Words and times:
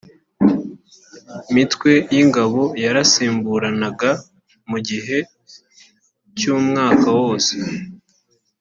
mitwe 1.53 1.91
y 2.13 2.17
ingabo 2.23 2.61
yarasimburanaga 2.83 4.11
mu 4.69 4.77
gihe 4.87 5.17
cy 6.37 6.45
umwaka 6.57 7.07
wose 7.19 7.53